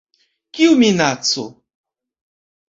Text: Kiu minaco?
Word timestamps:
Kiu 0.53 0.71
minaco? 0.79 1.43